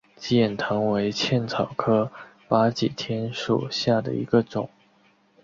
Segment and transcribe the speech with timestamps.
[0.15, 2.11] 鸡眼藤为茜草科
[2.47, 4.67] 巴戟天属下的一个种。